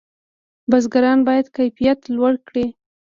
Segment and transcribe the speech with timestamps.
[0.69, 2.65] بزګران باید کیفیت لوړ کړي.